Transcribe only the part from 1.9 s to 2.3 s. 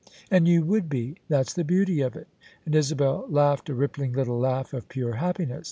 of it."